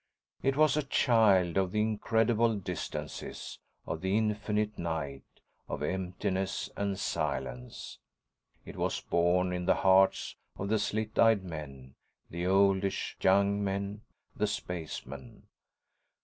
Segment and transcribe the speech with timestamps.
[0.41, 5.21] It was a child of the incredible distances, of the infinite night,
[5.69, 7.99] of emptiness and silence.
[8.65, 11.93] It was born in the hearts of the slit eyed men,
[12.31, 14.01] the oldish young men,
[14.35, 15.43] the spacemen.